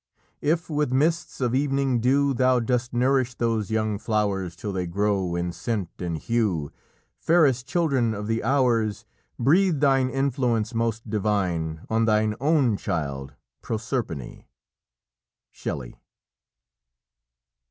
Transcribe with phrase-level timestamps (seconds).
[0.41, 5.35] If with mists of evening dew Thou dost nourish those young flowers Till they grow,
[5.35, 6.71] in scent and hue,
[7.19, 9.05] Fairest children of the hours,
[9.37, 14.45] Breathe thine influence most divine On thine own child, Proserpine."
[15.51, 16.01] Shelley.